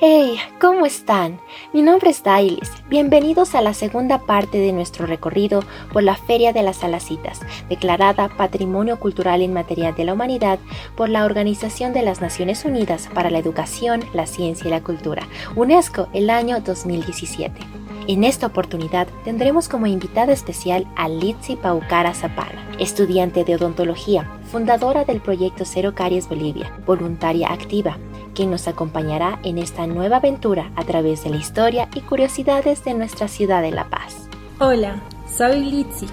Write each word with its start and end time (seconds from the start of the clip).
Hey, 0.00 0.38
¿cómo 0.60 0.86
están? 0.86 1.40
Mi 1.72 1.82
nombre 1.82 2.10
es 2.10 2.22
Dailis. 2.22 2.70
Bienvenidos 2.88 3.56
a 3.56 3.62
la 3.62 3.74
segunda 3.74 4.20
parte 4.20 4.58
de 4.58 4.72
nuestro 4.72 5.06
recorrido 5.06 5.64
por 5.92 6.04
la 6.04 6.14
Feria 6.14 6.52
de 6.52 6.62
las 6.62 6.76
Salacitas, 6.76 7.40
declarada 7.68 8.28
Patrimonio 8.28 9.00
Cultural 9.00 9.42
Inmaterial 9.42 9.96
de 9.96 10.04
la 10.04 10.12
Humanidad 10.12 10.60
por 10.96 11.08
la 11.08 11.24
Organización 11.24 11.92
de 11.94 12.02
las 12.02 12.20
Naciones 12.20 12.64
Unidas 12.64 13.08
para 13.12 13.28
la 13.28 13.40
Educación, 13.40 14.04
la 14.14 14.26
Ciencia 14.26 14.68
y 14.68 14.70
la 14.70 14.84
Cultura, 14.84 15.26
UNESCO, 15.56 16.06
el 16.12 16.30
año 16.30 16.60
2017. 16.60 17.77
En 18.08 18.24
esta 18.24 18.46
oportunidad 18.46 19.06
tendremos 19.22 19.68
como 19.68 19.86
invitada 19.86 20.32
especial 20.32 20.86
a 20.96 21.10
Litsi 21.10 21.56
Paucara 21.56 22.14
Zapana, 22.14 22.66
estudiante 22.78 23.44
de 23.44 23.56
odontología, 23.56 24.26
fundadora 24.50 25.04
del 25.04 25.20
proyecto 25.20 25.66
Cero 25.66 25.92
Caries 25.94 26.26
Bolivia, 26.26 26.72
voluntaria 26.86 27.52
activa, 27.52 27.98
quien 28.34 28.50
nos 28.50 28.66
acompañará 28.66 29.38
en 29.44 29.58
esta 29.58 29.86
nueva 29.86 30.16
aventura 30.16 30.72
a 30.74 30.84
través 30.84 31.22
de 31.22 31.28
la 31.28 31.36
historia 31.36 31.90
y 31.94 32.00
curiosidades 32.00 32.82
de 32.82 32.94
nuestra 32.94 33.28
ciudad 33.28 33.60
de 33.60 33.72
La 33.72 33.90
Paz. 33.90 34.30
Hola, 34.58 35.02
soy 35.30 35.60
Litsi 35.60 36.06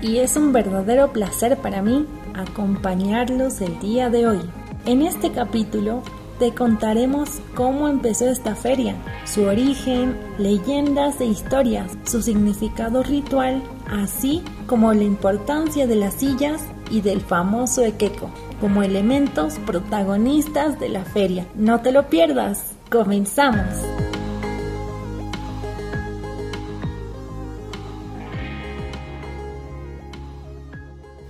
y 0.00 0.18
es 0.18 0.36
un 0.36 0.52
verdadero 0.52 1.12
placer 1.12 1.56
para 1.56 1.82
mí 1.82 2.06
acompañarlos 2.34 3.60
el 3.60 3.80
día 3.80 4.10
de 4.10 4.28
hoy. 4.28 4.40
En 4.86 5.02
este 5.02 5.32
capítulo 5.32 6.04
te 6.38 6.52
contaremos 6.52 7.40
cómo 7.54 7.88
empezó 7.88 8.28
esta 8.28 8.54
feria, 8.54 8.96
su 9.24 9.44
origen, 9.44 10.16
leyendas 10.38 11.20
e 11.20 11.26
historias, 11.26 11.92
su 12.04 12.22
significado 12.22 13.02
ritual, 13.02 13.62
así 13.90 14.42
como 14.66 14.92
la 14.92 15.04
importancia 15.04 15.86
de 15.86 15.96
las 15.96 16.14
sillas 16.14 16.62
y 16.90 17.00
del 17.00 17.20
famoso 17.20 17.84
equeco 17.84 18.30
como 18.62 18.84
elementos 18.84 19.58
protagonistas 19.66 20.78
de 20.78 20.88
la 20.88 21.04
feria. 21.04 21.46
No 21.56 21.80
te 21.80 21.90
lo 21.90 22.08
pierdas. 22.08 22.74
Comenzamos. 22.88 24.01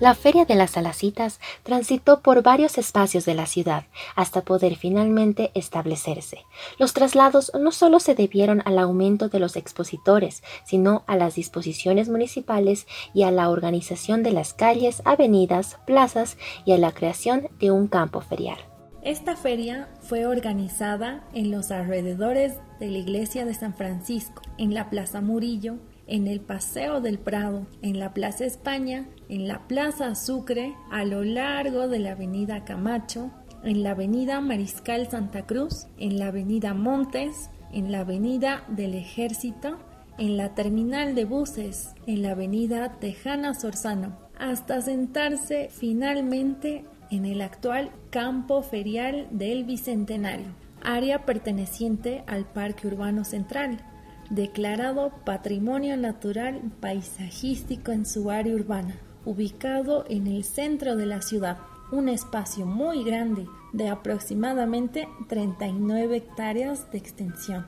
La 0.02 0.16
Feria 0.16 0.44
de 0.44 0.56
las 0.56 0.72
Salacitas 0.72 1.38
transitó 1.62 2.22
por 2.22 2.42
varios 2.42 2.76
espacios 2.76 3.24
de 3.24 3.34
la 3.34 3.46
ciudad 3.46 3.84
hasta 4.16 4.40
poder 4.40 4.74
finalmente 4.74 5.52
establecerse. 5.54 6.38
Los 6.76 6.92
traslados 6.92 7.52
no 7.54 7.70
solo 7.70 8.00
se 8.00 8.16
debieron 8.16 8.62
al 8.64 8.80
aumento 8.80 9.28
de 9.28 9.38
los 9.38 9.54
expositores, 9.54 10.42
sino 10.64 11.04
a 11.06 11.14
las 11.14 11.36
disposiciones 11.36 12.08
municipales 12.08 12.88
y 13.14 13.22
a 13.22 13.30
la 13.30 13.48
organización 13.48 14.24
de 14.24 14.32
las 14.32 14.54
calles, 14.54 15.02
avenidas, 15.04 15.78
plazas 15.86 16.36
y 16.64 16.72
a 16.72 16.78
la 16.78 16.90
creación 16.90 17.46
de 17.60 17.70
un 17.70 17.86
campo 17.86 18.22
ferial. 18.22 18.58
Esta 19.04 19.36
feria 19.36 19.88
fue 20.00 20.26
organizada 20.26 21.22
en 21.32 21.52
los 21.52 21.70
alrededores 21.70 22.54
de 22.80 22.88
la 22.88 22.98
iglesia 22.98 23.44
de 23.44 23.54
San 23.54 23.72
Francisco, 23.72 24.42
en 24.58 24.74
la 24.74 24.90
Plaza 24.90 25.20
Murillo, 25.20 25.78
en 26.12 26.28
el 26.28 26.40
Paseo 26.40 27.00
del 27.00 27.18
Prado, 27.18 27.66
en 27.80 27.98
la 27.98 28.12
Plaza 28.12 28.44
España, 28.44 29.08
en 29.30 29.48
la 29.48 29.66
Plaza 29.66 30.14
Sucre, 30.14 30.74
a 30.90 31.06
lo 31.06 31.24
largo 31.24 31.88
de 31.88 32.00
la 32.00 32.12
Avenida 32.12 32.66
Camacho, 32.66 33.30
en 33.64 33.82
la 33.82 33.92
Avenida 33.92 34.42
Mariscal 34.42 35.08
Santa 35.08 35.46
Cruz, 35.46 35.86
en 35.96 36.18
la 36.18 36.26
Avenida 36.26 36.74
Montes, 36.74 37.48
en 37.72 37.90
la 37.90 38.00
Avenida 38.00 38.62
del 38.68 38.92
Ejército, 38.92 39.78
en 40.18 40.36
la 40.36 40.54
terminal 40.54 41.14
de 41.14 41.24
buses, 41.24 41.94
en 42.06 42.20
la 42.20 42.32
Avenida 42.32 42.98
Tejana 43.00 43.54
Sorzano, 43.54 44.18
hasta 44.38 44.82
sentarse 44.82 45.70
finalmente 45.70 46.84
en 47.10 47.24
el 47.24 47.40
actual 47.40 47.90
campo 48.10 48.60
ferial 48.60 49.28
del 49.30 49.64
Bicentenario, 49.64 50.48
área 50.82 51.24
perteneciente 51.24 52.22
al 52.26 52.44
Parque 52.44 52.86
Urbano 52.86 53.24
Central, 53.24 53.82
declarado 54.30 55.12
Patrimonio 55.24 55.96
Natural 55.96 56.60
Paisajístico 56.80 57.92
en 57.92 58.06
su 58.06 58.30
área 58.30 58.54
urbana, 58.54 58.96
ubicado 59.24 60.04
en 60.08 60.26
el 60.26 60.44
centro 60.44 60.96
de 60.96 61.06
la 61.06 61.22
ciudad, 61.22 61.58
un 61.90 62.08
espacio 62.08 62.66
muy 62.66 63.04
grande 63.04 63.46
de 63.72 63.88
aproximadamente 63.88 65.08
39 65.28 66.16
hectáreas 66.16 66.90
de 66.90 66.98
extensión. 66.98 67.66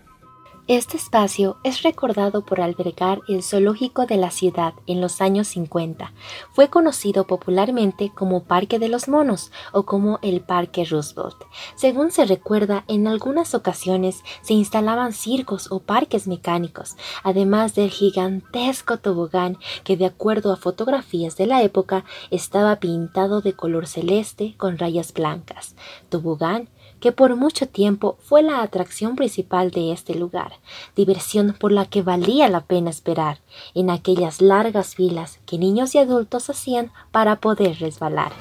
Este 0.67 0.97
espacio 0.97 1.59
es 1.63 1.83
recordado 1.83 2.47
por 2.47 2.63
albergar 2.63 3.21
el 3.29 3.43
zoológico 3.43 4.07
de 4.07 4.17
la 4.17 4.31
ciudad 4.31 4.73
en 4.87 5.03
los 5.03 5.21
años 5.21 5.49
50. 5.49 6.15
Fue 6.55 6.71
conocido 6.71 7.27
popularmente 7.27 8.11
como 8.15 8.45
Parque 8.45 8.79
de 8.79 8.89
los 8.89 9.07
Monos 9.07 9.53
o 9.75 9.83
como 9.83 10.19
el 10.23 10.41
Parque 10.41 10.87
Roosevelt. 10.87 11.37
Según 11.75 12.13
se 12.13 12.25
recuerda, 12.25 12.85
en 12.89 13.07
algunas 13.07 13.55
ocasiones 13.55 14.23
se 14.41 14.55
instalaban 14.55 15.13
circos 15.13 15.71
o 15.71 15.81
parques 15.81 16.27
mecánicos, 16.27 16.97
además 17.23 17.75
del 17.75 17.91
gigantesco 17.91 18.97
tobogán 18.97 19.59
que 19.85 19.99
de 19.99 20.07
acuerdo 20.07 20.51
a 20.51 20.57
fotografías 20.57 21.37
de 21.37 21.47
la 21.47 21.63
época 21.63 22.07
estaba 22.31 22.77
pintado 22.77 23.43
de 23.43 23.53
color 23.53 23.87
celeste 23.87 24.55
con 24.57 24.79
rayas 24.79 25.13
blancas. 25.13 25.77
Tobogán 26.09 26.71
que 27.05 27.13
por 27.13 27.37
mucho 27.37 27.69
tiempo 27.69 28.17
fue 28.23 28.43
la 28.43 28.63
atracción 28.63 29.15
principal 29.15 29.71
de 29.71 29.93
este 29.93 30.15
lugar, 30.15 30.55
diversión 30.97 31.55
por 31.61 31.71
la 31.71 31.85
que 31.85 32.01
valía 32.01 32.49
la 32.49 32.63
pena 32.63 32.89
esperar 32.89 33.41
en 33.75 33.91
aquellas 33.91 34.41
largas 34.41 34.95
filas 34.95 35.39
que 35.45 35.59
niños 35.59 35.95
y 35.95 35.99
adultos 35.99 36.49
hacían 36.49 36.93
para 37.13 37.43
poder 37.43 37.79
resbalar. 37.79 38.33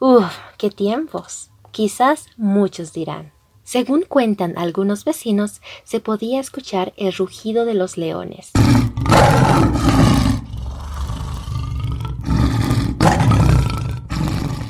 Uf, 0.00 0.36
qué 0.58 0.68
tiempos. 0.68 1.48
Quizás 1.70 2.26
muchos 2.36 2.92
dirán. 2.92 3.32
Según 3.64 4.02
cuentan 4.02 4.58
algunos 4.58 5.06
vecinos, 5.06 5.62
se 5.82 6.00
podía 6.00 6.40
escuchar 6.40 6.92
el 6.98 7.14
rugido 7.14 7.64
de 7.64 7.72
los 7.72 7.96
leones. 7.96 8.50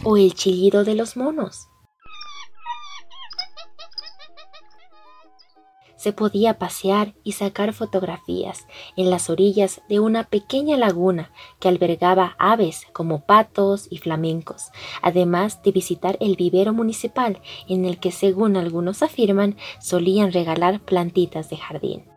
O 0.04 0.16
el 0.16 0.34
chillido 0.34 0.84
de 0.84 0.94
los 0.94 1.16
monos. 1.16 1.68
Se 5.96 6.12
podía 6.12 6.58
pasear 6.58 7.14
y 7.22 7.32
sacar 7.32 7.72
fotografías 7.72 8.66
en 8.96 9.08
las 9.08 9.30
orillas 9.30 9.82
de 9.88 10.00
una 10.00 10.24
pequeña 10.24 10.76
laguna 10.76 11.30
que 11.60 11.68
albergaba 11.68 12.34
aves 12.40 12.88
como 12.92 13.24
patos 13.24 13.86
y 13.88 13.98
flamencos, 13.98 14.72
además 15.00 15.62
de 15.62 15.70
visitar 15.70 16.16
el 16.20 16.34
vivero 16.34 16.72
municipal 16.72 17.40
en 17.68 17.84
el 17.84 18.00
que, 18.00 18.10
según 18.10 18.56
algunos 18.56 19.04
afirman, 19.04 19.56
solían 19.80 20.32
regalar 20.32 20.80
plantitas 20.80 21.48
de 21.50 21.58
jardín. 21.58 22.11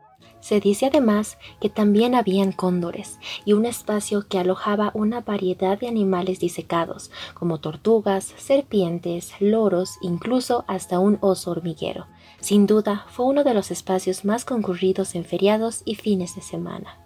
Se 0.45 0.59
dice 0.59 0.85
además 0.85 1.39
que 1.59 1.69
también 1.69 2.13
habían 2.13 2.51
cóndores 2.51 3.17
y 3.45 3.53
un 3.53 3.66
espacio 3.66 4.28
que 4.28 4.38
alojaba 4.38 4.91
una 4.94 5.22
variedad 5.22 5.79
de 5.79 5.88
animales 5.88 6.39
disecados, 6.39 7.09
como 7.33 7.59
tortugas, 7.59 8.31
serpientes, 8.38 9.31
loros, 9.39 9.97
incluso 10.03 10.63
hasta 10.67 11.00
un 11.00 11.17
oso 11.22 11.50
hormiguero. 11.50 12.05
Sin 12.41 12.67
duda, 12.67 13.07
fue 13.09 13.25
uno 13.25 13.44
de 13.44 13.55
los 13.55 13.72
espacios 13.72 14.23
más 14.23 14.45
concurridos 14.45 15.16
en 15.16 15.25
feriados 15.25 15.81
y 15.84 15.95
fines 15.95 16.35
de 16.35 16.44
semana. 16.44 17.04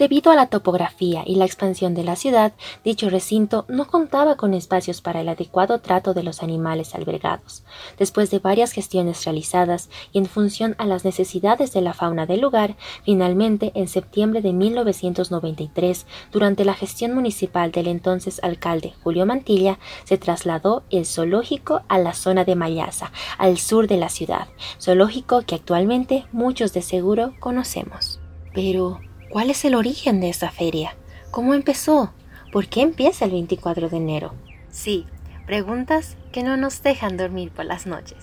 Debido 0.00 0.32
a 0.32 0.34
la 0.34 0.46
topografía 0.46 1.24
y 1.26 1.34
la 1.34 1.44
expansión 1.44 1.92
de 1.92 2.04
la 2.04 2.16
ciudad, 2.16 2.54
dicho 2.82 3.10
recinto 3.10 3.66
no 3.68 3.86
contaba 3.86 4.36
con 4.36 4.54
espacios 4.54 5.02
para 5.02 5.20
el 5.20 5.28
adecuado 5.28 5.80
trato 5.80 6.14
de 6.14 6.22
los 6.22 6.42
animales 6.42 6.94
albergados. 6.94 7.64
Después 7.98 8.30
de 8.30 8.38
varias 8.38 8.72
gestiones 8.72 9.22
realizadas 9.26 9.90
y 10.10 10.16
en 10.16 10.24
función 10.24 10.74
a 10.78 10.86
las 10.86 11.04
necesidades 11.04 11.74
de 11.74 11.82
la 11.82 11.92
fauna 11.92 12.24
del 12.24 12.40
lugar, 12.40 12.76
finalmente, 13.04 13.72
en 13.74 13.88
septiembre 13.88 14.40
de 14.40 14.54
1993, 14.54 16.06
durante 16.32 16.64
la 16.64 16.72
gestión 16.72 17.12
municipal 17.12 17.70
del 17.70 17.86
entonces 17.86 18.40
alcalde 18.42 18.94
Julio 19.02 19.26
Mantilla, 19.26 19.78
se 20.04 20.16
trasladó 20.16 20.82
el 20.88 21.04
zoológico 21.04 21.82
a 21.88 21.98
la 21.98 22.14
zona 22.14 22.46
de 22.46 22.56
Mayasa, 22.56 23.12
al 23.36 23.58
sur 23.58 23.86
de 23.86 23.98
la 23.98 24.08
ciudad, 24.08 24.48
zoológico 24.80 25.42
que 25.42 25.56
actualmente 25.56 26.24
muchos 26.32 26.72
de 26.72 26.80
seguro 26.80 27.34
conocemos. 27.38 28.18
Pero, 28.54 28.98
¿Cuál 29.30 29.48
es 29.48 29.64
el 29.64 29.76
origen 29.76 30.20
de 30.20 30.28
esta 30.28 30.50
feria? 30.50 30.96
¿Cómo 31.30 31.54
empezó? 31.54 32.12
¿Por 32.50 32.66
qué 32.66 32.82
empieza 32.82 33.26
el 33.26 33.30
24 33.30 33.88
de 33.88 33.96
enero? 33.96 34.34
Sí, 34.72 35.06
preguntas 35.46 36.16
que 36.32 36.42
no 36.42 36.56
nos 36.56 36.82
dejan 36.82 37.16
dormir 37.16 37.52
por 37.52 37.64
las 37.64 37.86
noches. 37.86 38.18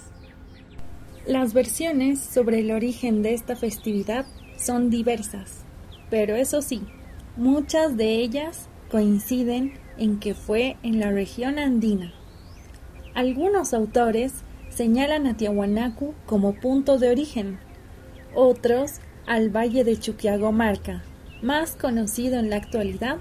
Las 1.25 1.54
versiones 1.54 2.19
sobre 2.19 2.59
el 2.59 2.71
origen 2.71 3.24
de 3.24 3.33
esta 3.33 3.56
festividad 3.56 4.25
son 4.57 4.89
diversas, 4.89 5.63
pero 6.09 6.36
eso 6.36 6.62
sí, 6.62 6.81
muchas 7.38 7.95
de 7.95 8.15
ellas 8.15 8.68
coinciden 8.92 9.80
en 9.98 10.19
que 10.19 10.33
fue 10.33 10.75
en 10.83 11.00
la 11.00 11.09
región 11.09 11.57
andina. 11.57 12.13
Algunos 13.13 13.74
autores 13.74 14.33
señalan 14.68 15.25
a 15.25 15.38
Tiahuanacu 15.38 16.13
como 16.25 16.54
punto 16.56 16.98
de 16.98 17.09
origen, 17.09 17.59
otros 18.36 19.00
al 19.28 19.50
valle 19.50 19.84
de 19.84 20.00
Chuquiagomarca, 20.00 21.04
más 21.42 21.76
conocido 21.76 22.40
en 22.40 22.50
la 22.50 22.56
actualidad 22.56 23.18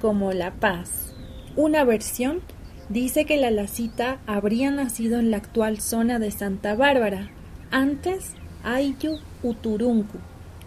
como 0.00 0.32
La 0.32 0.52
Paz. 0.52 1.14
Una 1.56 1.82
versión 1.82 2.42
dice 2.90 3.24
que 3.24 3.38
la 3.38 3.50
lacita 3.50 4.18
habría 4.26 4.70
nacido 4.70 5.18
en 5.18 5.30
la 5.30 5.38
actual 5.38 5.80
zona 5.80 6.18
de 6.18 6.30
Santa 6.30 6.74
Bárbara, 6.74 7.30
antes 7.70 8.34
Ayu 8.62 9.18
Uturuncu. 9.42 10.18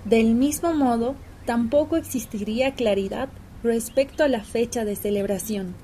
Del 0.06 0.34
mismo 0.34 0.74
modo, 0.74 1.16
tampoco 1.46 1.96
existiría 1.96 2.74
claridad 2.74 3.30
respecto 3.64 4.24
a 4.24 4.28
la 4.28 4.44
fecha 4.44 4.86
de 4.86 4.96
celebración, 4.96 5.76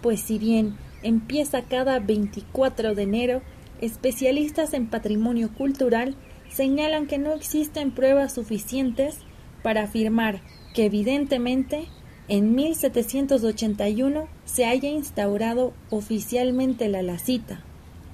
pues 0.00 0.20
si 0.20 0.38
bien 0.38 0.76
empieza 1.02 1.62
cada 1.62 1.98
24 1.98 2.94
de 2.94 3.02
enero, 3.02 3.42
especialistas 3.80 4.74
en 4.74 4.86
patrimonio 4.88 5.50
cultural 5.52 6.14
señalan 6.54 7.06
que 7.06 7.18
no 7.18 7.32
existen 7.32 7.90
pruebas 7.90 8.32
suficientes 8.32 9.18
para 9.62 9.82
afirmar 9.82 10.40
que 10.74 10.86
evidentemente 10.86 11.88
en 12.28 12.54
1781 12.54 14.28
se 14.44 14.64
haya 14.64 14.88
instaurado 14.88 15.74
oficialmente 15.90 16.88
la 16.88 17.02
lacita, 17.02 17.60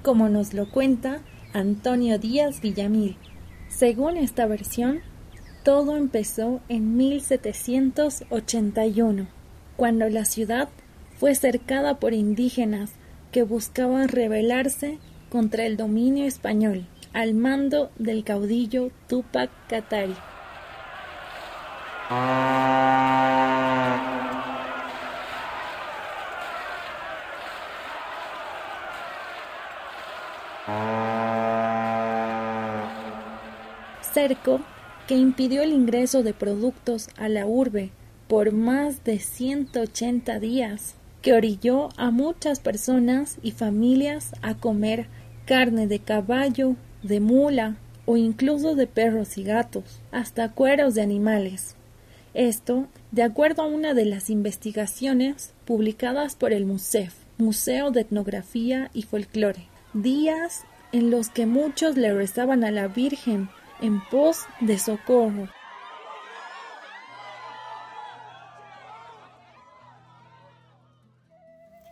como 0.01 0.27
nos 0.27 0.53
lo 0.53 0.69
cuenta 0.69 1.21
Antonio 1.53 2.17
Díaz 2.17 2.61
Villamil. 2.61 3.15
Según 3.69 4.17
esta 4.17 4.47
versión, 4.47 5.01
todo 5.63 5.95
empezó 5.95 6.59
en 6.67 6.97
1781, 6.97 9.27
cuando 9.77 10.09
la 10.09 10.25
ciudad 10.25 10.69
fue 11.17 11.35
cercada 11.35 11.99
por 11.99 12.13
indígenas 12.13 12.91
que 13.31 13.43
buscaban 13.43 14.07
rebelarse 14.07 14.97
contra 15.29 15.65
el 15.65 15.77
dominio 15.77 16.25
español 16.25 16.87
al 17.13 17.33
mando 17.33 17.91
del 17.97 18.23
caudillo 18.23 18.91
Tupac 19.07 19.49
Katari. 19.67 20.15
Cerco 34.01 34.61
que 35.07 35.15
impidió 35.15 35.61
el 35.63 35.71
ingreso 35.71 36.23
de 36.23 36.33
productos 36.33 37.09
a 37.17 37.29
la 37.29 37.45
urbe 37.45 37.91
por 38.27 38.51
más 38.51 39.03
de 39.03 39.19
180 39.19 40.39
días 40.39 40.95
que 41.21 41.33
orilló 41.33 41.89
a 41.97 42.11
muchas 42.11 42.59
personas 42.59 43.37
y 43.41 43.51
familias 43.51 44.33
a 44.41 44.55
comer 44.55 45.07
carne 45.45 45.87
de 45.87 45.99
caballo, 45.99 46.75
de 47.03 47.19
mula 47.19 47.77
o 48.05 48.17
incluso 48.17 48.75
de 48.75 48.87
perros 48.87 49.37
y 49.37 49.43
gatos, 49.43 50.01
hasta 50.11 50.49
cueros 50.49 50.95
de 50.95 51.01
animales. 51.01 51.75
Esto, 52.33 52.87
de 53.11 53.23
acuerdo 53.23 53.63
a 53.63 53.67
una 53.67 53.93
de 53.93 54.05
las 54.05 54.29
investigaciones 54.29 55.53
publicadas 55.65 56.35
por 56.35 56.53
el 56.53 56.65
MUSEF, 56.65 57.13
Museo 57.37 57.91
de 57.91 58.01
Etnografía 58.01 58.89
y 58.93 59.03
Folclore, 59.03 59.67
días 59.93 60.63
en 60.91 61.11
los 61.11 61.29
que 61.29 61.45
muchos 61.45 61.97
le 61.97 62.13
rezaban 62.13 62.63
a 62.63 62.71
la 62.71 62.87
Virgen 62.87 63.49
en 63.81 64.01
pos 64.09 64.39
de 64.59 64.77
socorro 64.77 65.49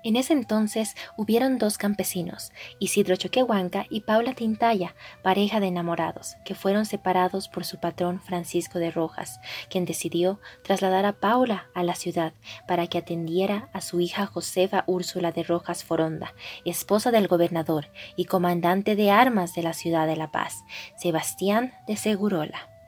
En 0.04 0.16
ese 0.16 0.34
entonces 0.34 0.96
hubieron 1.18 1.57
dos 1.57 1.78
campesinos, 1.78 2.51
Isidro 2.80 3.18
Choquehuanca 3.18 3.86
y 3.90 4.01
Paula 4.01 4.34
Tintaya, 4.34 4.96
pareja 5.22 5.60
de 5.60 5.68
enamorados, 5.68 6.38
que 6.46 6.56
fueron 6.56 6.86
separados 6.86 7.50
por 7.50 7.66
su 7.66 7.80
patrón 7.80 8.22
Francisco 8.22 8.80
de 8.80 8.92
Rojas, 8.92 9.42
quien 9.69 9.84
decidió 9.84 10.40
trasladar 10.63 11.06
a 11.06 11.19
Paula 11.19 11.68
a 11.74 11.84
la 11.84 11.96
ciudad 11.96 12.34
para 12.66 12.88
que 12.88 12.98
atendiera 12.98 13.69
a 13.74 13.81
su 13.81 14.00
hija 14.00 14.25
Josefa 14.25 14.86
Úrsula 14.88 15.31
de 15.31 15.44
Rojas 15.44 15.84
Foronda, 15.84 16.34
esposa 16.63 17.12
del 17.12 17.28
gobernador 17.28 17.92
y 18.16 18.25
comandante 18.25 18.96
de 18.96 19.12
armas 19.12 19.54
de 19.54 19.63
la 19.63 19.74
ciudad 19.74 20.07
de 20.07 20.16
La 20.16 20.31
Paz, 20.31 20.63
Sebastián 20.98 21.74
de 21.88 21.98
Segurola. 21.98 22.78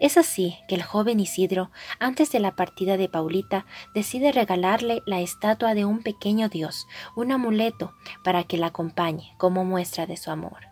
Es 0.00 0.16
así 0.16 0.56
que 0.66 0.74
el 0.74 0.82
joven 0.82 1.20
Isidro, 1.20 1.70
antes 1.98 2.32
de 2.32 2.40
la 2.40 2.56
partida 2.56 2.96
de 2.96 3.10
Paulita, 3.10 3.66
decide 3.94 4.32
regalarle 4.32 5.02
la 5.04 5.20
estatua 5.20 5.74
de 5.74 5.84
un 5.84 6.02
pequeño 6.02 6.48
dios, 6.48 6.88
un 7.14 7.32
amuleto, 7.32 7.92
para 8.24 8.44
que 8.44 8.56
la 8.56 8.68
acompañe 8.68 9.34
como 9.36 9.64
muestra 9.64 10.06
de 10.06 10.16
su 10.16 10.30
amor. 10.30 10.69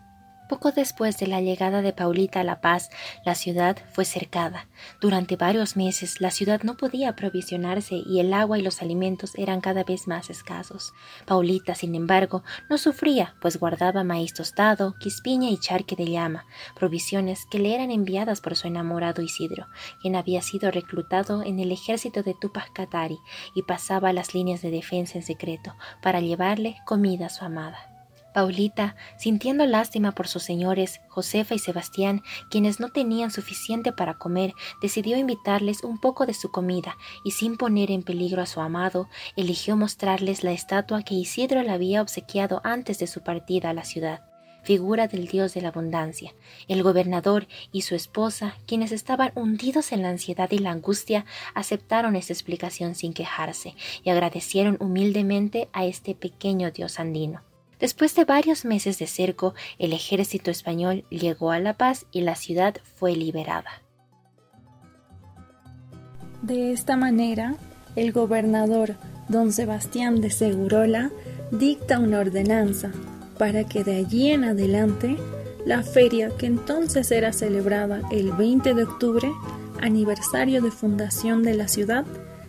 Poco 0.49 0.71
después 0.71 1.19
de 1.19 1.27
la 1.27 1.41
llegada 1.41 1.83
de 1.83 1.93
Paulita 1.93 2.39
a 2.39 2.43
La 2.43 2.59
Paz, 2.59 2.89
la 3.23 3.35
ciudad 3.35 3.77
fue 3.91 4.03
cercada. 4.03 4.67
Durante 4.99 5.35
varios 5.35 5.77
meses 5.77 6.21
la 6.21 6.31
ciudad 6.31 6.63
no 6.63 6.75
podía 6.75 7.09
aprovisionarse 7.09 8.01
y 8.03 8.19
el 8.19 8.33
agua 8.33 8.57
y 8.57 8.63
los 8.63 8.81
alimentos 8.81 9.35
eran 9.35 9.61
cada 9.61 9.83
vez 9.83 10.07
más 10.07 10.31
escasos. 10.31 10.91
Paulita, 11.27 11.75
sin 11.75 11.93
embargo, 11.93 12.43
no 12.67 12.79
sufría, 12.79 13.35
pues 13.41 13.59
guardaba 13.59 14.03
maíz 14.03 14.33
tostado, 14.33 14.95
quispiña 14.99 15.51
y 15.51 15.59
charque 15.59 15.95
de 15.95 16.09
llama, 16.09 16.47
provisiones 16.75 17.45
que 17.45 17.59
le 17.59 17.75
eran 17.75 17.91
enviadas 17.91 18.41
por 18.41 18.55
su 18.55 18.65
enamorado 18.65 19.21
Isidro, 19.21 19.67
quien 20.01 20.15
había 20.15 20.41
sido 20.41 20.71
reclutado 20.71 21.43
en 21.43 21.59
el 21.59 21.71
ejército 21.71 22.23
de 22.23 22.33
Tupac 22.33 22.73
Katari 22.73 23.19
y 23.53 23.61
pasaba 23.61 24.13
las 24.13 24.33
líneas 24.33 24.63
de 24.63 24.71
defensa 24.71 25.19
en 25.19 25.23
secreto 25.23 25.75
para 26.01 26.21
llevarle 26.21 26.77
comida 26.87 27.27
a 27.27 27.29
su 27.29 27.45
amada. 27.45 27.88
Paulita, 28.33 28.95
sintiendo 29.17 29.65
lástima 29.65 30.11
por 30.11 30.27
sus 30.27 30.43
señores, 30.43 31.01
Josefa 31.07 31.55
y 31.55 31.59
Sebastián, 31.59 32.21
quienes 32.49 32.79
no 32.79 32.89
tenían 32.89 33.31
suficiente 33.31 33.91
para 33.91 34.15
comer, 34.15 34.53
decidió 34.81 35.17
invitarles 35.17 35.83
un 35.83 35.99
poco 35.99 36.25
de 36.25 36.33
su 36.33 36.51
comida 36.51 36.95
y 37.23 37.31
sin 37.31 37.57
poner 37.57 37.91
en 37.91 38.03
peligro 38.03 38.41
a 38.41 38.45
su 38.45 38.61
amado, 38.61 39.07
eligió 39.35 39.75
mostrarles 39.75 40.43
la 40.43 40.51
estatua 40.51 41.03
que 41.03 41.15
Isidro 41.15 41.63
le 41.63 41.71
había 41.71 42.01
obsequiado 42.01 42.61
antes 42.63 42.99
de 42.99 43.07
su 43.07 43.21
partida 43.21 43.71
a 43.71 43.73
la 43.73 43.83
ciudad 43.83 44.21
figura 44.61 45.07
del 45.07 45.27
dios 45.27 45.53
de 45.53 45.61
la 45.61 45.69
abundancia. 45.69 46.35
El 46.67 46.83
gobernador 46.83 47.47
y 47.71 47.81
su 47.81 47.95
esposa, 47.95 48.55
quienes 48.67 48.91
estaban 48.91 49.31
hundidos 49.35 49.91
en 49.91 50.01
la 50.01 50.09
ansiedad 50.09 50.51
y 50.51 50.59
la 50.59 50.71
angustia, 50.71 51.25
aceptaron 51.55 52.15
esta 52.15 52.33
explicación 52.33 52.93
sin 52.93 53.13
quejarse 53.13 53.75
y 54.03 54.09
agradecieron 54.09 54.77
humildemente 54.79 55.69
a 55.73 55.85
este 55.85 56.13
pequeño 56.13 56.71
dios 56.71 56.99
andino. 56.99 57.48
Después 57.79 58.13
de 58.15 58.25
varios 58.25 58.65
meses 58.65 58.99
de 58.99 59.07
cerco, 59.07 59.53
el 59.77 59.93
ejército 59.93 60.51
español 60.51 61.05
llegó 61.09 61.51
a 61.51 61.59
La 61.59 61.77
Paz 61.77 62.05
y 62.11 62.21
la 62.21 62.35
ciudad 62.35 62.75
fue 62.95 63.15
liberada. 63.15 63.81
De 66.41 66.71
esta 66.71 66.97
manera, 66.97 67.55
el 67.95 68.11
gobernador 68.11 68.95
don 69.29 69.51
Sebastián 69.51 70.21
de 70.21 70.29
Segurola 70.29 71.11
dicta 71.51 71.99
una 71.99 72.19
ordenanza 72.19 72.91
para 73.37 73.63
que 73.63 73.83
de 73.83 73.97
allí 73.97 74.31
en 74.31 74.43
adelante 74.43 75.17
la 75.65 75.83
feria 75.83 76.29
que 76.37 76.45
entonces 76.45 77.11
era 77.11 77.31
celebrada 77.33 78.01
el 78.11 78.31
20 78.31 78.73
de 78.73 78.83
octubre, 78.83 79.31
aniversario 79.81 80.61
de 80.61 80.71
fundación 80.71 81.43
de 81.43 81.53
la 81.53 81.67
ciudad, 81.67 82.05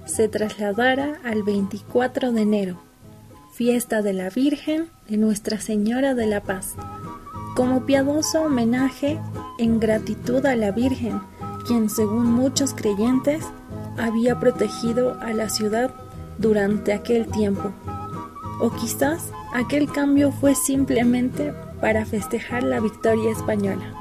se 0.07 0.29
trasladara 0.29 1.21
al 1.25 1.43
24 1.43 2.33
de 2.33 2.43
enero, 2.43 2.90
fiesta 3.61 4.01
de 4.01 4.15
la 4.15 4.31
Virgen 4.31 4.87
de 5.07 5.19
Nuestra 5.19 5.61
Señora 5.61 6.15
de 6.15 6.25
la 6.25 6.41
Paz, 6.41 6.77
como 7.55 7.85
piadoso 7.85 8.45
homenaje 8.45 9.19
en 9.59 9.79
gratitud 9.79 10.47
a 10.47 10.57
la 10.57 10.71
Virgen, 10.71 11.21
quien 11.67 11.91
según 11.91 12.25
muchos 12.25 12.73
creyentes 12.73 13.45
había 13.99 14.41
protegido 14.41 15.21
a 15.21 15.35
la 15.35 15.51
ciudad 15.51 15.91
durante 16.39 16.95
aquel 16.95 17.27
tiempo. 17.27 17.71
O 18.63 18.71
quizás 18.71 19.31
aquel 19.53 19.93
cambio 19.93 20.33
fue 20.33 20.55
simplemente 20.55 21.53
para 21.83 22.07
festejar 22.07 22.63
la 22.63 22.81
victoria 22.81 23.31
española. 23.31 23.93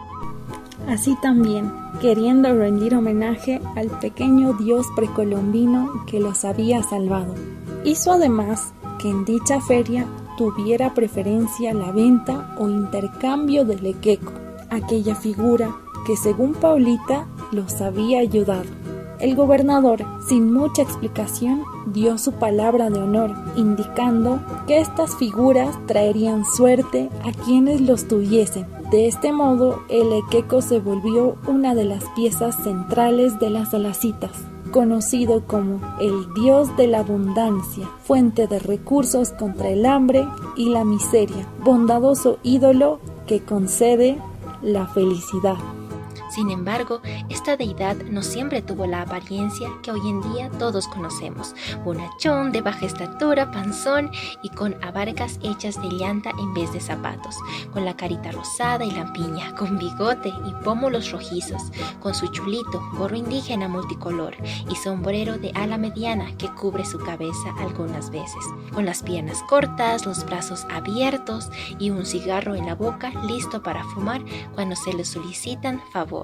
Así 0.88 1.18
también, 1.22 1.70
queriendo 2.00 2.56
rendir 2.56 2.96
homenaje 2.96 3.60
al 3.75 3.89
pequeño 4.00 4.54
dios 4.54 4.88
precolombino 4.96 6.06
que 6.06 6.22
los 6.22 6.46
había 6.46 6.82
salvado. 6.82 7.36
Hizo 7.84 8.13
además 8.13 8.72
que 9.00 9.10
en 9.10 9.25
dicha 9.25 9.60
feria 9.62 10.06
tuviera 10.38 10.94
preferencia 10.94 11.74
la 11.74 11.91
venta 11.91 12.56
o 12.60 12.70
intercambio 12.70 13.65
del 13.65 13.86
equeco, 13.86 14.32
aquella 14.70 15.15
figura 15.15 15.75
que 16.06 16.15
según 16.15 16.53
Paulita 16.53 17.27
los 17.51 17.82
había 17.82 18.20
ayudado. 18.20 18.70
El 19.20 19.36
gobernador, 19.36 20.06
sin 20.29 20.53
mucha 20.53 20.82
explicación, 20.82 21.63
dio 21.88 22.18
su 22.18 22.32
palabra 22.32 22.89
de 22.89 23.00
honor, 23.00 23.36
indicando 23.58 24.39
que 24.65 24.79
estas 24.79 25.15
figuras 25.18 25.77
traerían 25.88 26.46
suerte 26.46 27.10
a 27.25 27.34
quienes 27.44 27.82
los 27.82 28.08
tuviesen. 28.08 28.65
De 28.91 29.08
este 29.08 29.34
modo, 29.34 29.82
el 29.89 30.13
equeco 30.13 30.62
se 30.62 30.79
volvió 30.79 31.36
una 31.48 31.75
de 31.75 31.84
las 31.84 32.06
piezas 32.15 32.56
centrales 32.63 33.38
de 33.39 33.50
las 33.50 33.74
alacitas 33.74 34.32
conocido 34.72 35.46
como 35.46 35.80
el 36.00 36.34
dios 36.34 36.76
de 36.78 36.88
la 36.88 37.00
abundancia, 37.00 37.90
fuente 38.04 38.48
de 38.48 38.60
recursos 38.60 39.32
contra 39.32 39.70
el 39.70 39.86
hambre 39.86 40.28
y 40.56 40.70
la 40.70 40.84
miseria, 40.84 41.48
bondadoso 41.64 42.40
ídolo 42.44 43.00
que 43.28 43.42
concede 43.42 44.18
la 44.62 44.88
felicidad. 44.88 45.58
Sin 46.30 46.52
embargo, 46.52 47.02
esta 47.30 47.58
deidad 47.58 47.96
no 48.04 48.22
siempre 48.22 48.62
tuvo 48.62 48.86
la 48.86 49.02
apariencia 49.02 49.68
que 49.82 49.92
hoy 49.92 50.08
en 50.08 50.22
día 50.34 50.50
todos 50.60 50.88
conocemos, 50.88 51.56
bonachón, 51.84 52.52
de 52.52 52.62
baja 52.62 52.86
estatura, 52.86 53.52
panzón 53.52 54.12
y 54.44 54.50
con 54.50 54.76
abarcas 54.84 55.40
hechas 55.42 55.82
de 55.82 55.90
llanta 55.90 56.32
en 56.38 56.54
vez 56.54 56.72
de 56.72 56.80
zapatos, 56.80 57.36
con 57.74 57.84
la 57.84 57.98
carita 57.98 58.32
rosada 58.32 58.86
y 58.86 58.92
lampiña, 58.92 59.56
con 59.56 59.80
bigote 59.80 60.30
y 60.30 60.64
pómulos 60.64 61.12
rojizos, 61.12 61.72
con 62.00 62.14
su 62.14 62.28
chulito, 62.28 62.80
gorro 62.94 63.16
indígena 63.16 63.68
multicolor 63.68 64.36
y 64.70 64.76
sombrero 64.76 65.38
de 65.38 65.52
ala 65.56 65.78
mediana 65.80 66.38
que 66.38 66.50
cubre 66.50 66.86
su 66.86 67.00
cabeza 67.00 67.56
algunas 67.58 68.12
veces, 68.12 68.46
con 68.74 68.86
las 68.86 69.02
piernas 69.02 69.42
cortas, 69.50 70.06
los 70.06 70.24
brazos 70.26 70.66
abiertos 70.70 71.50
y 71.80 71.90
un 71.90 72.06
cigarro 72.06 72.54
en 72.54 72.68
la 72.68 72.76
boca 72.76 73.10
listo 73.26 73.64
para 73.64 73.84
fumar 73.84 74.22
cuando 74.54 74.76
se 74.76 74.94
le 74.94 75.06
solicitan 75.06 75.82
favores. 75.92 76.19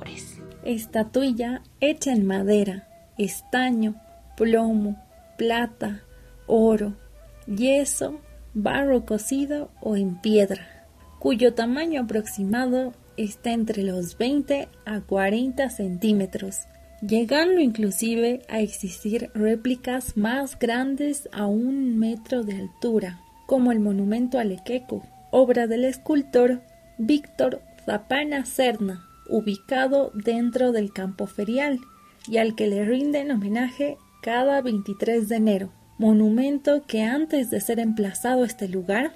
Estatuilla 0.64 1.62
hecha 1.80 2.12
en 2.12 2.26
madera, 2.26 2.88
estaño, 3.18 3.96
plomo, 4.36 4.98
plata, 5.38 6.02
oro, 6.48 6.94
yeso, 7.48 8.20
barro 8.54 9.06
cocido 9.06 9.70
o 9.82 9.96
en 9.96 10.16
piedra, 10.22 10.88
cuyo 11.20 11.54
tamaño 11.54 12.02
aproximado 12.02 12.94
está 13.18 13.52
entre 13.52 13.84
los 13.84 14.18
20 14.18 14.68
a 14.86 15.02
40 15.02 15.70
centímetros, 15.70 16.62
llegando 17.02 17.62
inclusive 17.62 18.42
a 18.50 18.60
existir 18.60 19.30
réplicas 19.34 20.18
más 20.18 20.58
grandes 20.58 21.30
a 21.32 21.46
un 21.46 21.98
metro 21.98 22.44
de 22.44 22.54
altura, 22.54 23.20
como 23.46 23.72
el 23.72 23.80
monumento 23.80 24.40
a 24.40 24.44
Lequeco, 24.44 25.04
obra 25.32 25.68
del 25.68 25.86
escultor 25.86 26.62
Víctor 26.98 27.62
Zapana 27.86 28.46
Serna 28.46 29.05
ubicado 29.30 30.12
dentro 30.14 30.72
del 30.72 30.92
campo 30.92 31.28
ferial 31.28 31.80
y 32.28 32.38
al 32.38 32.56
que 32.56 32.68
le 32.68 32.86
rinden 32.86 33.32
homenaje 33.32 33.98
cada 34.22 34.62
23 34.62 35.30
de 35.30 35.36
enero, 35.36 35.72
monumento 35.98 36.84
que 36.88 37.04
antes 37.04 37.50
de 37.50 37.62
ser 37.62 37.80
emplazado 37.80 38.44
a 38.44 38.48
este 38.48 38.68
lugar 38.68 39.14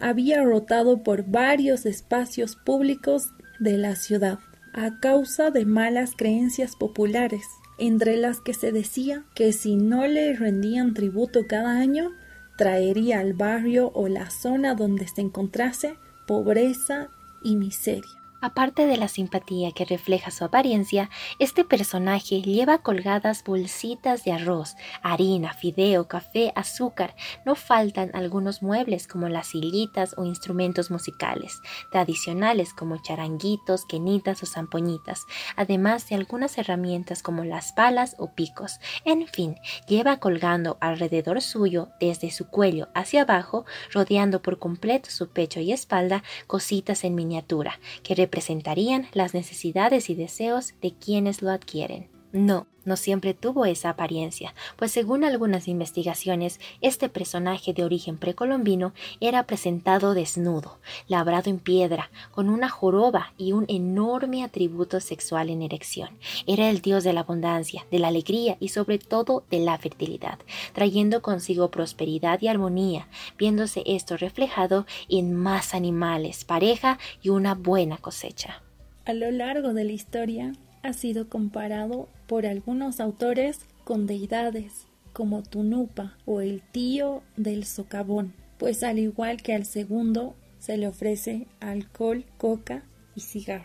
había 0.00 0.42
rotado 0.42 1.02
por 1.02 1.24
varios 1.24 1.86
espacios 1.86 2.56
públicos 2.56 3.30
de 3.58 3.78
la 3.78 3.96
ciudad 3.96 4.38
a 4.72 5.00
causa 5.00 5.50
de 5.50 5.64
malas 5.64 6.12
creencias 6.16 6.76
populares, 6.76 7.44
entre 7.78 8.16
las 8.16 8.40
que 8.40 8.52
se 8.52 8.72
decía 8.72 9.24
que 9.34 9.52
si 9.52 9.76
no 9.76 10.06
le 10.06 10.34
rendían 10.34 10.92
tributo 10.92 11.46
cada 11.48 11.78
año, 11.78 12.10
traería 12.56 13.20
al 13.20 13.32
barrio 13.32 13.90
o 13.94 14.08
la 14.08 14.30
zona 14.30 14.74
donde 14.74 15.08
se 15.08 15.22
encontrase 15.22 15.96
pobreza 16.26 17.08
y 17.42 17.56
miseria. 17.56 18.15
Aparte 18.42 18.86
de 18.86 18.98
la 18.98 19.08
simpatía 19.08 19.72
que 19.72 19.86
refleja 19.86 20.30
su 20.30 20.44
apariencia, 20.44 21.08
este 21.38 21.64
personaje 21.64 22.42
lleva 22.42 22.78
colgadas 22.78 23.42
bolsitas 23.42 24.24
de 24.24 24.32
arroz, 24.32 24.76
harina, 25.02 25.54
fideo, 25.54 26.06
café, 26.06 26.52
azúcar. 26.54 27.16
No 27.46 27.54
faltan 27.54 28.10
algunos 28.12 28.62
muebles 28.62 29.06
como 29.06 29.30
las 29.30 29.48
sillitas 29.48 30.14
o 30.18 30.24
instrumentos 30.26 30.90
musicales, 30.90 31.62
tradicionales 31.90 32.74
como 32.74 33.02
charanguitos, 33.02 33.86
quenitas 33.86 34.42
o 34.42 34.46
zampoñitas, 34.46 35.24
además 35.56 36.06
de 36.10 36.16
algunas 36.16 36.58
herramientas 36.58 37.22
como 37.22 37.42
las 37.42 37.72
palas 37.72 38.16
o 38.18 38.34
picos. 38.34 38.80
En 39.06 39.26
fin, 39.28 39.56
lleva 39.88 40.18
colgando 40.18 40.76
alrededor 40.80 41.40
suyo, 41.40 41.88
desde 42.00 42.30
su 42.30 42.48
cuello 42.48 42.88
hacia 42.94 43.22
abajo, 43.22 43.64
rodeando 43.92 44.42
por 44.42 44.58
completo 44.58 45.10
su 45.10 45.30
pecho 45.30 45.60
y 45.60 45.72
espalda, 45.72 46.22
cositas 46.46 47.02
en 47.04 47.14
miniatura, 47.14 47.80
que 48.02 48.14
representarían 48.26 49.06
las 49.12 49.34
necesidades 49.34 50.10
y 50.10 50.16
deseos 50.16 50.74
de 50.82 50.92
quienes 50.92 51.42
lo 51.42 51.50
adquieren. 51.52 52.15
No, 52.36 52.66
no 52.84 52.96
siempre 52.96 53.32
tuvo 53.32 53.64
esa 53.64 53.88
apariencia, 53.88 54.54
pues 54.76 54.92
según 54.92 55.24
algunas 55.24 55.68
investigaciones, 55.68 56.60
este 56.82 57.08
personaje 57.08 57.72
de 57.72 57.82
origen 57.82 58.18
precolombino 58.18 58.92
era 59.20 59.46
presentado 59.46 60.12
desnudo, 60.12 60.78
labrado 61.08 61.48
en 61.48 61.58
piedra, 61.58 62.10
con 62.32 62.50
una 62.50 62.68
joroba 62.68 63.32
y 63.38 63.52
un 63.52 63.64
enorme 63.68 64.44
atributo 64.44 65.00
sexual 65.00 65.48
en 65.48 65.62
erección. 65.62 66.10
Era 66.46 66.68
el 66.68 66.82
dios 66.82 67.04
de 67.04 67.14
la 67.14 67.20
abundancia, 67.20 67.86
de 67.90 68.00
la 68.00 68.08
alegría 68.08 68.58
y 68.60 68.68
sobre 68.68 68.98
todo 68.98 69.44
de 69.50 69.60
la 69.60 69.78
fertilidad, 69.78 70.38
trayendo 70.74 71.22
consigo 71.22 71.70
prosperidad 71.70 72.42
y 72.42 72.48
armonía, 72.48 73.08
viéndose 73.38 73.82
esto 73.86 74.18
reflejado 74.18 74.84
en 75.08 75.32
más 75.32 75.72
animales, 75.72 76.44
pareja 76.44 76.98
y 77.22 77.30
una 77.30 77.54
buena 77.54 77.96
cosecha. 77.96 78.62
A 79.06 79.14
lo 79.14 79.30
largo 79.30 79.72
de 79.72 79.84
la 79.84 79.92
historia, 79.92 80.52
ha 80.86 80.92
sido 80.92 81.28
comparado 81.28 82.08
por 82.26 82.46
algunos 82.46 83.00
autores 83.00 83.60
con 83.84 84.06
deidades 84.06 84.86
como 85.12 85.42
Tunupa 85.42 86.16
o 86.26 86.40
el 86.40 86.62
tío 86.62 87.22
del 87.36 87.64
socavón, 87.64 88.34
pues 88.58 88.82
al 88.82 88.98
igual 88.98 89.42
que 89.42 89.54
al 89.54 89.64
segundo 89.64 90.34
se 90.58 90.76
le 90.76 90.88
ofrece 90.88 91.46
alcohol, 91.60 92.24
coca 92.38 92.82
y 93.14 93.20
cigarro. 93.20 93.64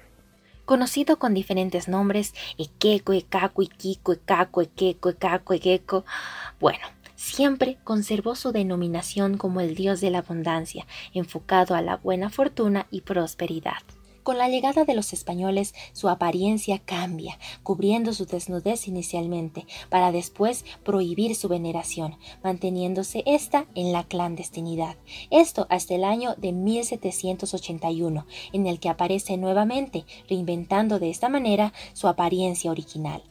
Conocido 0.66 1.20
con 1.20 1.34
diferentes 1.34 1.88
nombres, 1.88 2.34
Ekeko, 2.58 3.14
Ekaku, 3.14 3.64
Ikiko, 3.64 4.14
Ekaku, 4.14 4.62
Ekeko, 4.62 5.10
Ekaku, 5.10 5.54
Ekeko, 5.54 6.06
bueno, 6.60 6.86
siempre 7.16 7.78
conservó 7.84 8.36
su 8.36 8.52
denominación 8.52 9.38
como 9.38 9.60
el 9.60 9.76
dios 9.76 10.00
de 10.00 10.12
la 10.12 10.20
abundancia, 10.20 10.86
enfocado 11.14 11.76
a 11.76 11.82
la 11.82 11.98
buena 11.98 12.30
fortuna 12.30 12.88
y 12.92 13.02
prosperidad. 13.02 13.82
Con 14.24 14.38
la 14.38 14.50
llegada 14.50 14.86
de 14.86 14.94
los 14.94 15.14
españoles 15.14 15.74
su 15.94 16.08
apariencia 16.08 16.80
cambia, 16.80 17.40
cubriendo 17.64 18.14
su 18.14 18.26
desnudez 18.26 18.88
inicialmente, 18.88 19.66
para 19.90 20.12
después 20.12 20.64
prohibir 20.84 21.36
su 21.36 21.48
veneración, 21.48 22.18
manteniéndose 22.44 23.24
ésta 23.26 23.66
en 23.74 23.92
la 23.92 24.04
clandestinidad. 24.04 24.96
Esto 25.32 25.66
hasta 25.70 25.96
el 25.96 26.04
año 26.04 26.36
de 26.36 26.52
1781, 26.52 28.28
en 28.54 28.68
el 28.68 28.80
que 28.80 28.90
aparece 28.90 29.38
nuevamente, 29.38 30.06
reinventando 30.30 31.00
de 31.00 31.10
esta 31.10 31.28
manera 31.28 31.74
su 31.94 32.08
apariencia 32.08 32.70
original. 32.70 33.24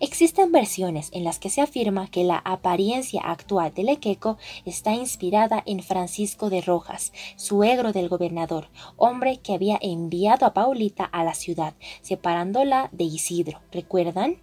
Existen 0.00 0.52
versiones 0.52 1.10
en 1.12 1.24
las 1.24 1.38
que 1.38 1.50
se 1.50 1.60
afirma 1.60 2.08
que 2.08 2.24
la 2.24 2.38
apariencia 2.38 3.20
actual 3.22 3.72
de 3.74 3.84
Lequeco 3.84 4.38
está 4.64 4.94
inspirada 4.94 5.62
en 5.66 5.82
Francisco 5.82 6.50
de 6.50 6.60
Rojas, 6.60 7.12
suegro 7.36 7.92
del 7.92 8.08
gobernador, 8.08 8.68
hombre 8.96 9.38
que 9.38 9.54
había 9.54 9.78
enviado 9.80 10.46
a 10.46 10.54
Paulita 10.54 11.04
a 11.04 11.24
la 11.24 11.34
ciudad, 11.34 11.74
separándola 12.00 12.88
de 12.92 13.04
Isidro. 13.04 13.60
¿Recuerdan? 13.70 14.38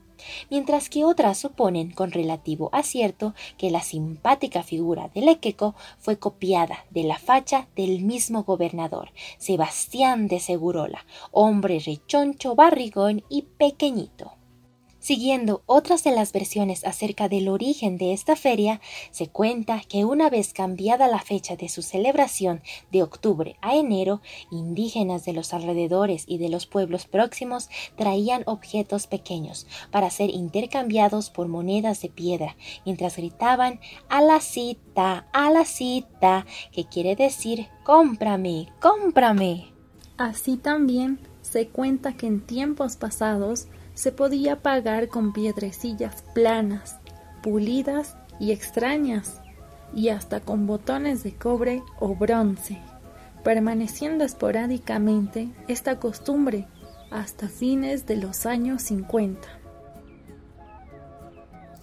mientras 0.50 0.90
que 0.90 1.06
otras 1.06 1.38
suponen 1.38 1.92
con 1.92 2.12
relativo 2.12 2.70
acierto 2.74 3.34
que 3.58 3.72
la 3.72 3.82
simpática 3.82 4.64
figura 4.64 5.10
de 5.14 5.22
Lequeco 5.22 5.76
fue 5.98 6.18
copiada 6.20 6.86
de 6.90 7.04
la 7.04 7.18
facha 7.18 7.68
del 7.76 8.02
mismo 8.02 8.44
gobernador, 8.44 9.12
Sebastián 9.38 10.28
de 10.28 10.40
Segurola, 10.40 11.06
hombre 11.32 11.80
rechoncho, 11.80 12.56
barrigón 12.56 13.24
y 13.30 13.44
pequeñito. 13.44 14.39
Siguiendo 15.00 15.64
otras 15.66 16.04
de 16.04 16.12
las 16.12 16.34
versiones 16.34 16.86
acerca 16.86 17.30
del 17.30 17.48
origen 17.48 17.98
de 17.98 18.12
esta 18.12 18.36
feria, 18.36 18.82
se 19.12 19.28
cuenta 19.28 19.82
que 19.88 20.04
una 20.04 20.30
vez 20.30 20.54
cambiada 20.54 21.08
la 21.08 21.20
fecha 21.20 21.56
de 21.56 21.70
su 21.70 21.82
celebración 21.82 22.62
de 22.92 23.02
octubre 23.02 23.56
a 23.62 23.76
enero, 23.76 24.22
indígenas 24.52 25.24
de 25.24 25.32
los 25.32 25.54
alrededores 25.54 26.26
y 26.28 26.38
de 26.38 26.50
los 26.50 26.66
pueblos 26.66 27.06
próximos 27.06 27.70
traían 27.96 28.44
objetos 28.46 29.08
pequeños 29.08 29.68
para 29.90 30.10
ser 30.10 30.30
intercambiados 30.30 31.30
por 31.30 31.48
monedas 31.48 32.02
de 32.02 32.10
piedra, 32.10 32.58
mientras 32.86 33.16
gritaban 33.16 33.80
a 34.10 34.22
la 34.22 34.42
cita, 34.42 35.28
a 35.32 35.50
la 35.50 35.64
cita, 35.64 36.46
que 36.74 36.86
quiere 36.86 37.16
decir 37.16 37.68
cómprame, 37.84 38.68
cómprame. 38.82 39.72
Así 40.18 40.58
también 40.58 41.20
se 41.42 41.68
cuenta 41.68 42.14
que 42.18 42.28
en 42.28 42.42
tiempos 42.42 42.98
pasados 42.98 43.68
se 44.00 44.14
podía 44.14 44.62
pagar 44.62 45.10
con 45.10 45.34
piedrecillas 45.34 46.24
planas, 46.34 47.00
pulidas 47.44 48.16
y 48.40 48.54
extrañas, 48.54 49.42
y 49.94 50.08
hasta 50.08 50.40
con 50.40 50.68
botones 50.68 51.22
de 51.22 51.36
cobre 51.36 51.84
o 52.00 52.16
bronce, 52.16 52.80
permaneciendo 53.44 54.24
esporádicamente 54.24 55.50
esta 55.68 56.00
costumbre 56.00 56.66
hasta 57.12 57.50
fines 57.50 58.06
de 58.06 58.16
los 58.16 58.46
años 58.46 58.84
50. 58.84 59.46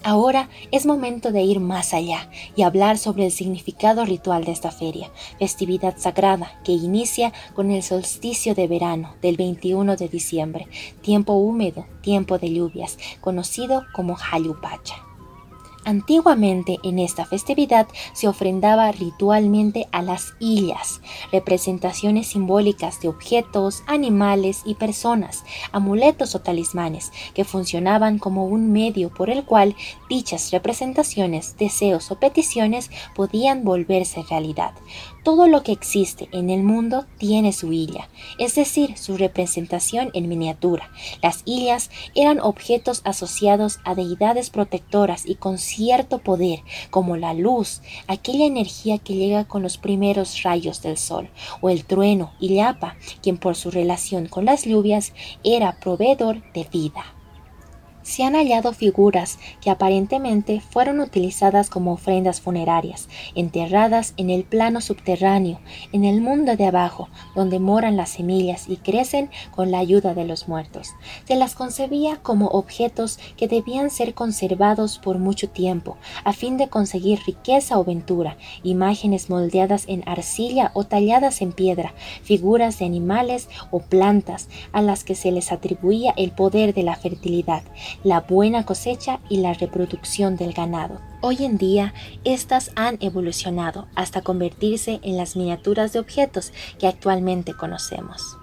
Ahora 0.06 0.48
es 0.70 0.86
momento 0.86 1.32
de 1.32 1.42
ir 1.42 1.58
más 1.58 1.92
allá 1.92 2.30
y 2.54 2.62
hablar 2.62 2.96
sobre 2.96 3.24
el 3.24 3.32
significado 3.32 4.04
ritual 4.04 4.44
de 4.44 4.52
esta 4.52 4.70
feria, 4.70 5.10
festividad 5.40 5.96
sagrada 5.98 6.60
que 6.62 6.70
inicia 6.70 7.32
con 7.56 7.72
el 7.72 7.82
solsticio 7.82 8.54
de 8.54 8.68
verano 8.68 9.16
del 9.20 9.36
21 9.36 9.96
de 9.96 10.08
diciembre, 10.08 10.68
tiempo 11.02 11.32
húmedo, 11.32 11.86
tiempo 12.02 12.38
de 12.38 12.54
lluvias, 12.54 12.98
conocido 13.20 13.82
como 13.92 14.16
Hayupacha. 14.30 14.94
Antiguamente 15.86 16.80
en 16.82 16.98
esta 16.98 17.26
festividad 17.26 17.86
se 18.12 18.26
ofrendaba 18.26 18.90
ritualmente 18.90 19.86
a 19.92 20.02
las 20.02 20.34
illas, 20.40 21.00
representaciones 21.30 22.26
simbólicas 22.26 23.00
de 23.00 23.06
objetos, 23.06 23.84
animales 23.86 24.62
y 24.64 24.74
personas, 24.74 25.44
amuletos 25.70 26.34
o 26.34 26.40
talismanes 26.40 27.12
que 27.34 27.44
funcionaban 27.44 28.18
como 28.18 28.46
un 28.46 28.72
medio 28.72 29.14
por 29.14 29.30
el 29.30 29.44
cual 29.44 29.76
dichas 30.08 30.50
representaciones, 30.50 31.56
deseos 31.56 32.10
o 32.10 32.18
peticiones 32.18 32.90
podían 33.14 33.62
volverse 33.62 34.24
realidad. 34.28 34.72
Todo 35.26 35.48
lo 35.48 35.64
que 35.64 35.72
existe 35.72 36.28
en 36.30 36.50
el 36.50 36.62
mundo 36.62 37.04
tiene 37.18 37.52
su 37.52 37.72
illa, 37.72 38.08
es 38.38 38.54
decir, 38.54 38.96
su 38.96 39.16
representación 39.16 40.10
en 40.14 40.28
miniatura. 40.28 40.88
Las 41.20 41.42
illas 41.46 41.90
eran 42.14 42.38
objetos 42.38 43.00
asociados 43.02 43.80
a 43.82 43.96
deidades 43.96 44.50
protectoras 44.50 45.26
y 45.26 45.34
con 45.34 45.58
cierto 45.58 46.18
poder, 46.18 46.60
como 46.90 47.16
la 47.16 47.34
luz, 47.34 47.82
aquella 48.06 48.46
energía 48.46 48.98
que 48.98 49.14
llega 49.14 49.48
con 49.48 49.64
los 49.64 49.78
primeros 49.78 50.44
rayos 50.44 50.80
del 50.80 50.96
sol, 50.96 51.28
o 51.60 51.70
el 51.70 51.86
trueno 51.86 52.32
y 52.38 52.54
Yapa, 52.54 52.94
quien 53.20 53.36
por 53.36 53.56
su 53.56 53.72
relación 53.72 54.28
con 54.28 54.44
las 54.44 54.64
lluvias 54.64 55.12
era 55.42 55.80
proveedor 55.80 56.40
de 56.52 56.68
vida 56.70 57.15
se 58.06 58.22
han 58.22 58.34
hallado 58.34 58.72
figuras 58.72 59.40
que 59.60 59.68
aparentemente 59.68 60.60
fueron 60.60 61.00
utilizadas 61.00 61.68
como 61.68 61.92
ofrendas 61.92 62.40
funerarias, 62.40 63.08
enterradas 63.34 64.14
en 64.16 64.30
el 64.30 64.44
plano 64.44 64.80
subterráneo, 64.80 65.58
en 65.90 66.04
el 66.04 66.20
mundo 66.20 66.56
de 66.56 66.66
abajo, 66.66 67.08
donde 67.34 67.58
moran 67.58 67.96
las 67.96 68.10
semillas 68.10 68.68
y 68.68 68.76
crecen 68.76 69.28
con 69.50 69.72
la 69.72 69.80
ayuda 69.80 70.14
de 70.14 70.24
los 70.24 70.46
muertos. 70.46 70.90
Se 71.26 71.34
las 71.34 71.56
concebía 71.56 72.18
como 72.22 72.46
objetos 72.46 73.18
que 73.36 73.48
debían 73.48 73.90
ser 73.90 74.14
conservados 74.14 74.98
por 74.98 75.18
mucho 75.18 75.48
tiempo, 75.48 75.96
a 76.22 76.32
fin 76.32 76.58
de 76.58 76.68
conseguir 76.68 77.18
riqueza 77.26 77.76
o 77.76 77.84
ventura, 77.84 78.36
imágenes 78.62 79.30
moldeadas 79.30 79.84
en 79.88 80.08
arcilla 80.08 80.70
o 80.74 80.84
talladas 80.84 81.42
en 81.42 81.50
piedra, 81.50 81.92
figuras 82.22 82.78
de 82.78 82.84
animales 82.84 83.48
o 83.72 83.80
plantas 83.80 84.48
a 84.70 84.80
las 84.80 85.02
que 85.02 85.16
se 85.16 85.32
les 85.32 85.50
atribuía 85.50 86.14
el 86.16 86.30
poder 86.30 86.72
de 86.72 86.84
la 86.84 86.94
fertilidad 86.94 87.64
la 88.04 88.20
buena 88.20 88.64
cosecha 88.64 89.20
y 89.28 89.38
la 89.38 89.54
reproducción 89.54 90.36
del 90.36 90.52
ganado. 90.52 91.00
Hoy 91.20 91.44
en 91.44 91.58
día, 91.58 91.94
estas 92.24 92.70
han 92.76 92.98
evolucionado 93.00 93.86
hasta 93.94 94.22
convertirse 94.22 95.00
en 95.02 95.16
las 95.16 95.36
miniaturas 95.36 95.92
de 95.92 95.98
objetos 95.98 96.52
que 96.78 96.86
actualmente 96.86 97.54
conocemos. 97.54 98.36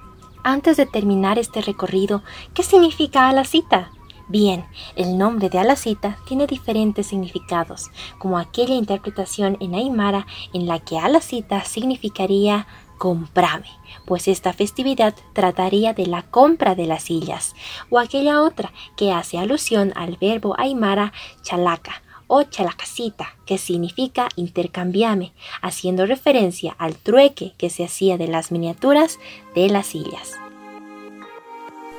Antes 0.44 0.76
de 0.76 0.86
terminar 0.86 1.40
este 1.40 1.62
recorrido, 1.62 2.24
¿qué 2.54 2.64
significa 2.64 3.30
Alacita? 3.30 3.92
Bien, 4.28 4.66
el 4.96 5.18
nombre 5.18 5.50
de 5.50 5.60
Alacita 5.60 6.18
tiene 6.28 6.48
diferentes 6.48 7.08
significados, 7.08 7.92
como 8.18 8.38
aquella 8.38 8.74
interpretación 8.74 9.58
en 9.60 9.76
Aymara 9.76 10.26
en 10.54 10.66
la 10.66 10.80
que 10.80 10.98
Alacita 10.98 11.64
significaría 11.66 12.66
comprame, 12.98 13.68
pues 14.06 14.28
esta 14.28 14.54
festividad 14.54 15.16
trataría 15.34 15.94
de 15.94 16.08
la 16.08 16.24
compra 16.24 16.76
de 16.76 16.86
las 16.86 17.04
sillas, 17.04 17.56
o 17.90 18.00
aquella 18.00 18.42
otra 18.42 18.72
que 18.96 19.12
hace 19.12 19.38
alusión 19.38 19.94
al 19.96 20.18
verbo 20.18 20.56
aymara 20.58 21.14
chalaca 21.42 22.02
o 22.28 22.44
chalacasita, 22.44 23.36
que 23.46 23.58
significa 23.58 24.30
intercambiame, 24.36 25.34
haciendo 25.62 26.06
referencia 26.06 26.76
al 26.78 26.96
trueque 26.96 27.54
que 27.58 27.70
se 27.70 27.84
hacía 27.84 28.18
de 28.18 28.28
las 28.28 28.52
miniaturas 28.52 29.20
de 29.54 29.70
las 29.70 29.88
sillas. 29.88 30.40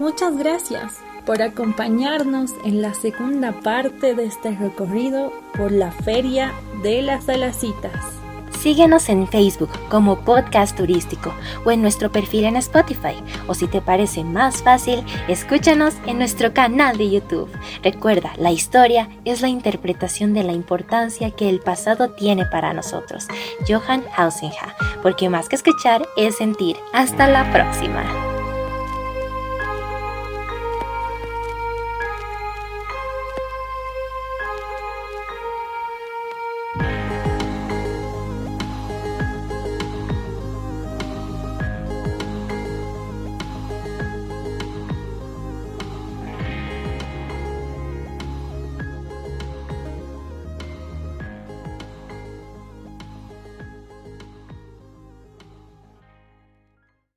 Muchas 0.00 0.36
gracias 0.36 0.98
por 1.24 1.40
acompañarnos 1.40 2.50
en 2.64 2.82
la 2.82 2.94
segunda 2.94 3.52
parte 3.52 4.14
de 4.14 4.24
este 4.24 4.50
recorrido 4.56 5.32
por 5.56 5.72
la 5.72 5.92
Feria 5.92 6.52
de 6.82 7.02
las 7.02 7.28
Alacitas. 7.28 8.24
Síguenos 8.64 9.11
en 9.11 9.28
Facebook 9.28 9.68
como 9.90 10.21
Podcast 10.21 10.75
Turístico 10.75 11.35
o 11.66 11.71
en 11.71 11.83
nuestro 11.83 12.11
perfil 12.11 12.44
en 12.44 12.56
Spotify. 12.56 13.14
O 13.47 13.52
si 13.52 13.66
te 13.66 13.83
parece 13.83 14.25
más 14.25 14.62
fácil, 14.62 15.04
escúchanos 15.28 15.92
en 16.06 16.16
nuestro 16.16 16.54
canal 16.54 16.97
de 16.97 17.11
YouTube. 17.11 17.50
Recuerda, 17.83 18.33
la 18.38 18.52
historia 18.52 19.11
es 19.26 19.42
la 19.42 19.49
interpretación 19.49 20.33
de 20.33 20.44
la 20.44 20.52
importancia 20.52 21.30
que 21.33 21.50
el 21.50 21.61
pasado 21.61 22.12
tiene 22.12 22.47
para 22.47 22.73
nosotros. 22.73 23.26
Johann 23.68 24.02
Hausinga, 24.16 24.75
porque 25.02 25.28
más 25.28 25.50
que 25.50 25.56
escuchar 25.56 26.08
es 26.17 26.38
sentir. 26.38 26.78
Hasta 26.95 27.26
la 27.26 27.52
próxima. 27.52 28.24